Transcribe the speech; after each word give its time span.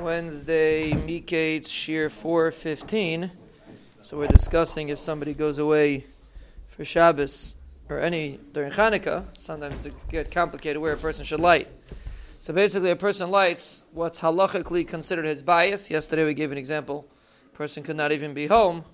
Wednesday, 0.00 0.92
Miketz 0.92 1.66
Shiur 1.66 2.10
415. 2.10 3.30
So 4.00 4.16
we're 4.16 4.28
discussing 4.28 4.88
if 4.88 4.98
somebody 4.98 5.34
goes 5.34 5.58
away 5.58 6.06
for 6.68 6.86
Shabbos 6.86 7.56
or 7.88 7.98
any 7.98 8.38
during 8.54 8.72
Hanukkah. 8.72 9.26
Sometimes 9.36 9.84
it 9.84 9.94
get 10.08 10.30
complicated 10.30 10.80
where 10.80 10.94
a 10.94 10.96
person 10.96 11.24
should 11.24 11.40
light. 11.40 11.68
So 12.38 12.54
basically, 12.54 12.90
a 12.90 12.96
person 12.96 13.30
lights 13.30 13.82
what's 13.92 14.20
halachically 14.20 14.88
considered 14.88 15.26
his 15.26 15.42
bias. 15.42 15.90
Yesterday 15.90 16.24
we 16.24 16.32
gave 16.32 16.50
an 16.50 16.58
example. 16.58 17.06
A 17.52 17.56
person 17.56 17.82
could 17.82 17.96
not 17.96 18.10
even 18.10 18.32
be 18.32 18.46
home, 18.46 18.84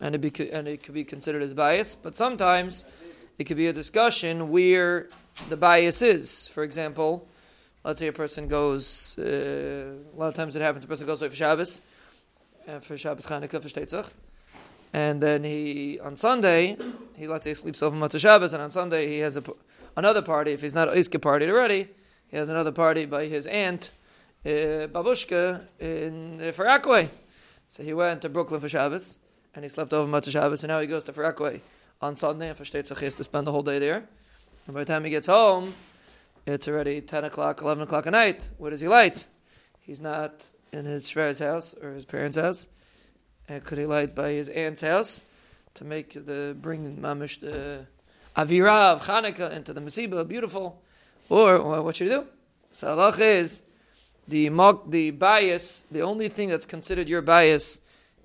and 0.00 0.14
it, 0.14 0.18
be, 0.18 0.52
and 0.52 0.68
it 0.68 0.84
could 0.84 0.94
be 0.94 1.04
considered 1.04 1.42
his 1.42 1.54
bias. 1.54 1.96
But 1.96 2.14
sometimes 2.14 2.84
it 3.36 3.44
could 3.44 3.56
be 3.56 3.66
a 3.66 3.72
discussion 3.72 4.50
where 4.50 5.08
the 5.48 5.56
bias 5.56 6.02
is. 6.02 6.48
For 6.48 6.62
example, 6.62 7.26
let's 7.84 7.98
say 7.98 8.06
a 8.06 8.12
person 8.12 8.48
goes, 8.48 9.16
uh, 9.18 9.94
a 10.14 10.16
lot 10.16 10.28
of 10.28 10.34
times 10.34 10.54
it 10.56 10.62
happens, 10.62 10.84
a 10.84 10.88
person 10.88 11.06
goes 11.06 11.20
away 11.20 11.28
for 11.30 11.36
Shabbos, 11.36 11.82
uh, 12.68 12.78
for 12.78 12.96
Shabbos 12.96 13.26
Chanukah, 13.26 13.60
for 13.60 13.68
Shtetzach, 13.68 14.10
and 14.92 15.22
then 15.22 15.42
he, 15.42 15.98
on 16.00 16.16
Sunday, 16.16 16.76
he, 17.16 17.26
let's 17.26 17.44
say, 17.44 17.54
sleeps 17.54 17.82
over 17.82 17.96
Motzei 17.96 18.20
Shabbos, 18.20 18.52
and 18.52 18.62
on 18.62 18.70
Sunday 18.70 19.08
he 19.08 19.18
has 19.18 19.36
a, 19.36 19.42
another 19.96 20.22
party, 20.22 20.52
if 20.52 20.62
he's 20.62 20.74
not 20.74 20.88
Iska 20.88 21.20
party 21.20 21.50
already, 21.50 21.88
he 22.28 22.36
has 22.36 22.48
another 22.48 22.72
party 22.72 23.04
by 23.06 23.26
his 23.26 23.46
aunt, 23.46 23.90
uh, 24.44 24.88
Babushka, 24.88 25.66
in 25.80 26.40
uh, 26.40 26.52
Far 26.52 26.66
Rockaway. 26.66 27.10
So 27.66 27.82
he 27.82 27.94
went 27.94 28.22
to 28.22 28.28
Brooklyn 28.28 28.60
for 28.60 28.68
Shabbos, 28.68 29.18
and 29.54 29.64
he 29.64 29.68
slept 29.68 29.92
over 29.92 30.10
Motzei 30.10 30.30
Shabbos, 30.30 30.62
and 30.62 30.68
now 30.68 30.80
he 30.80 30.86
goes 30.86 31.04
to 31.04 31.12
Far 31.12 31.24
Rockaway 31.24 31.62
on 32.00 32.14
Sunday, 32.16 32.48
and 32.48 32.56
for 32.56 32.64
Shtetzach 32.64 32.98
he 32.98 33.06
has 33.06 33.14
to 33.16 33.24
spend 33.24 33.46
the 33.46 33.52
whole 33.52 33.62
day 33.62 33.78
there. 33.78 34.04
And 34.66 34.74
by 34.74 34.80
the 34.80 34.86
time 34.86 35.04
he 35.04 35.10
gets 35.10 35.26
home, 35.26 35.74
it's 36.46 36.68
already 36.68 37.00
10 37.00 37.24
o'clock, 37.24 37.62
11 37.62 37.84
o'clock 37.84 38.06
at 38.06 38.12
night. 38.12 38.50
Where 38.58 38.70
does 38.70 38.80
he 38.80 38.88
light? 38.88 39.26
He's 39.80 40.00
not 40.00 40.44
in 40.72 40.84
his 40.84 41.08
shver's 41.08 41.38
house 41.38 41.74
or 41.80 41.92
his 41.92 42.04
parents' 42.04 42.36
house. 42.36 42.68
And 43.48 43.62
could 43.64 43.78
he 43.78 43.86
light 43.86 44.14
by 44.14 44.30
his 44.30 44.48
aunt's 44.48 44.80
house 44.80 45.22
to 45.74 45.84
make 45.84 46.12
the 46.12 46.56
bring 46.60 46.96
mamish 46.96 47.40
the 47.40 47.86
avira 48.36 48.92
of 48.92 49.04
Hanukkah 49.04 49.52
into 49.52 49.72
the 49.72 49.80
Masiba 49.80 50.26
beautiful? 50.26 50.82
Or, 51.28 51.82
what 51.82 51.96
should 51.96 52.08
he 52.08 52.14
do? 52.14 52.26
So 52.70 53.08
is 53.18 53.64
the 54.28 54.48
the 54.88 55.10
bias. 55.10 55.86
The 55.90 56.00
only 56.00 56.28
thing 56.28 56.48
that's 56.48 56.66
considered 56.66 57.08
your 57.08 57.22
bias 57.22 57.80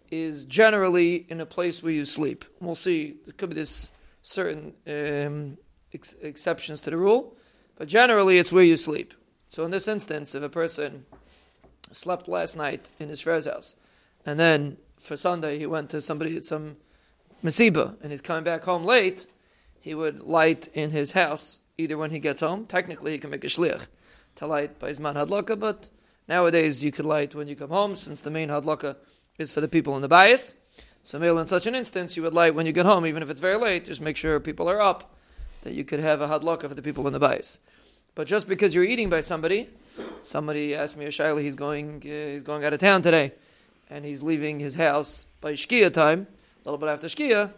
is 0.09 0.45
generally 0.45 1.25
in 1.29 1.41
a 1.41 1.45
place 1.45 1.83
where 1.83 1.91
you 1.91 2.05
sleep. 2.05 2.45
We'll 2.61 2.75
see. 2.75 3.17
There 3.25 3.33
could 3.33 3.49
be 3.49 3.55
this 3.55 3.89
certain 4.21 4.73
um, 4.87 5.57
ex- 5.93 6.15
exceptions 6.21 6.81
to 6.81 6.91
the 6.91 6.97
rule. 6.97 7.35
But 7.77 7.87
generally, 7.87 8.37
it's 8.37 8.51
where 8.51 8.63
you 8.63 8.75
sleep. 8.75 9.13
So 9.49 9.63
in 9.63 9.71
this 9.71 9.87
instance, 9.87 10.33
if 10.35 10.43
a 10.43 10.49
person 10.49 11.05
slept 11.91 12.27
last 12.27 12.57
night 12.57 12.89
in 12.99 13.09
his 13.09 13.21
friend's 13.21 13.45
house, 13.45 13.75
and 14.25 14.39
then 14.39 14.77
for 14.97 15.15
Sunday 15.15 15.57
he 15.57 15.65
went 15.65 15.89
to 15.91 16.01
somebody 16.01 16.35
at 16.35 16.43
some 16.43 16.77
masiba, 17.43 17.95
and 18.01 18.11
he's 18.11 18.21
coming 18.21 18.43
back 18.43 18.63
home 18.63 18.83
late, 18.83 19.27
he 19.79 19.93
would 19.93 20.21
light 20.21 20.67
in 20.73 20.91
his 20.91 21.11
house 21.13 21.59
either 21.77 21.97
when 21.97 22.11
he 22.11 22.19
gets 22.19 22.41
home. 22.41 22.65
Technically, 22.65 23.11
he 23.13 23.19
can 23.19 23.29
make 23.29 23.43
a 23.43 23.47
shliach 23.47 23.87
to 24.35 24.47
light 24.47 24.79
by 24.79 24.89
his 24.89 24.99
man 24.99 25.15
hadlaka, 25.15 25.57
but 25.57 25.89
nowadays 26.27 26.83
you 26.83 26.91
could 26.91 27.05
light 27.05 27.35
when 27.35 27.47
you 27.47 27.55
come 27.55 27.69
home, 27.69 27.95
since 27.95 28.21
the 28.21 28.31
main 28.31 28.49
hadlaka 28.49 28.95
is 29.37 29.51
for 29.51 29.61
the 29.61 29.67
people 29.67 29.95
in 29.95 30.01
the 30.01 30.07
bias. 30.07 30.55
So, 31.03 31.21
in 31.21 31.45
such 31.45 31.67
an 31.67 31.75
instance, 31.75 32.17
you 32.17 32.23
would 32.23 32.33
light 32.33 32.53
when 32.53 32.65
you 32.65 32.73
get 32.73 32.85
home, 32.85 33.05
even 33.05 33.23
if 33.23 33.29
it's 33.29 33.39
very 33.39 33.57
late. 33.57 33.85
Just 33.85 34.01
make 34.01 34.17
sure 34.17 34.39
people 34.41 34.69
are 34.69 34.81
up 34.81 35.15
that 35.61 35.73
you 35.73 35.83
could 35.83 35.99
have 35.99 36.21
a 36.21 36.27
hadlaka 36.27 36.67
for 36.67 36.75
the 36.75 36.81
people 36.81 37.07
in 37.07 37.13
the 37.13 37.19
bias. 37.19 37.59
But 38.15 38.27
just 38.27 38.47
because 38.47 38.73
you're 38.73 38.83
eating 38.83 39.09
by 39.09 39.21
somebody, 39.21 39.69
somebody 40.23 40.73
asked 40.73 40.97
me, 40.97 41.05
a 41.05 41.09
Shaila, 41.09 41.41
he's 41.41 41.55
going, 41.55 42.01
uh, 42.03 42.31
he's 42.33 42.43
going 42.43 42.65
out 42.65 42.73
of 42.73 42.79
town 42.79 43.01
today, 43.01 43.33
and 43.89 44.03
he's 44.03 44.23
leaving 44.23 44.59
his 44.59 44.75
house 44.75 45.27
by 45.41 45.53
Shkia 45.53 45.93
time, 45.93 46.27
a 46.65 46.69
little 46.69 46.77
bit 46.77 46.89
after 46.89 47.07
Shkia, 47.07 47.51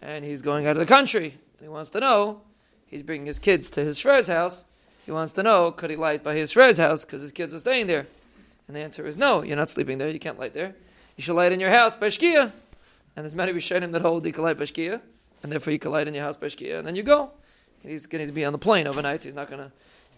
and 0.00 0.24
he's 0.24 0.42
going 0.42 0.66
out 0.66 0.76
of 0.76 0.80
the 0.80 0.86
country. 0.86 1.26
And 1.26 1.60
he 1.60 1.68
wants 1.68 1.90
to 1.90 2.00
know, 2.00 2.40
he's 2.86 3.02
bringing 3.02 3.26
his 3.26 3.38
kids 3.38 3.70
to 3.70 3.84
his 3.84 3.98
Shver's 3.98 4.26
house. 4.26 4.64
He 5.06 5.12
wants 5.12 5.32
to 5.34 5.42
know, 5.42 5.70
could 5.70 5.90
he 5.90 5.96
light 5.96 6.22
by 6.22 6.34
his 6.34 6.52
Shver's 6.52 6.78
house 6.78 7.04
because 7.04 7.22
his 7.22 7.32
kids 7.32 7.54
are 7.54 7.60
staying 7.60 7.86
there? 7.86 8.06
And 8.66 8.76
the 8.76 8.80
answer 8.80 9.06
is 9.06 9.16
no, 9.16 9.42
you're 9.42 9.56
not 9.56 9.70
sleeping 9.70 9.98
there, 9.98 10.08
you 10.08 10.18
can't 10.18 10.38
light 10.38 10.54
there. 10.54 10.74
You 11.16 11.22
should 11.22 11.34
light 11.34 11.52
in 11.52 11.60
your 11.60 11.70
house 11.70 11.96
by 11.96 12.08
Shkia. 12.08 12.52
And 13.14 13.24
there's 13.24 13.34
many 13.34 13.52
Rishonim 13.52 13.92
that 13.92 14.02
hold 14.02 14.24
you 14.24 14.32
can 14.32 14.44
light 14.44 14.58
by 14.58 14.64
Shkia, 14.64 15.00
and 15.42 15.50
therefore 15.50 15.72
you 15.72 15.78
collide 15.78 16.08
in 16.08 16.14
your 16.14 16.24
house 16.24 16.36
by 16.36 16.46
and 16.46 16.86
then 16.86 16.96
you 16.96 17.02
go. 17.02 17.30
He's 17.82 18.06
going 18.06 18.26
to 18.26 18.32
be 18.32 18.44
on 18.44 18.52
the 18.52 18.58
plane 18.58 18.86
overnight, 18.86 19.22
so 19.22 19.28
he's 19.28 19.34
not 19.34 19.50
going 19.50 19.70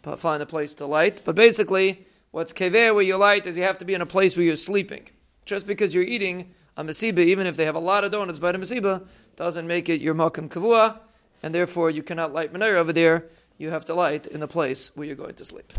to 0.03 0.17
find 0.17 0.43
a 0.43 0.47
place 0.47 0.75
to 0.75 0.87
light. 0.87 1.23
But 1.25 1.35
basically, 1.35 2.07
what's 2.31 2.53
kever 2.53 2.95
where 2.95 3.03
you 3.03 3.17
light 3.17 3.47
is 3.47 3.57
you 3.57 3.63
have 3.63 3.79
to 3.79 3.85
be 3.85 3.95
in 3.95 4.03
a 4.03 4.07
place 4.07 4.37
where 4.37 4.45
you're 4.45 4.57
sleeping. 4.57 5.09
Just 5.47 5.67
because 5.67 5.95
you're 5.95 6.05
eating 6.05 6.53
a 6.77 6.85
masiba, 6.85 7.21
even 7.21 7.47
if 7.47 7.57
they 7.57 7.65
have 7.65 7.75
a 7.75 7.81
lot 7.81 8.05
of 8.05 8.13
donuts 8.13 8.39
by 8.39 8.53
the 8.53 8.59
masiba, 8.59 9.07
doesn't 9.37 9.67
make 9.67 9.89
it 9.89 10.01
your 10.01 10.15
makom 10.15 10.49
kavua, 10.49 10.99
and 11.43 11.55
therefore 11.55 11.91
you 11.91 12.03
cannot 12.03 12.33
light 12.33 12.53
menorah 12.53 12.77
over 12.77 12.93
there. 12.93 13.27
You 13.57 13.71
have 13.71 13.85
to 13.87 13.95
light 13.95 14.27
in 14.27 14.41
the 14.41 14.49
place 14.49 14.91
where 14.95 15.07
you're 15.07 15.17
going 15.17 15.35
to 15.35 15.45
sleep. 15.45 15.73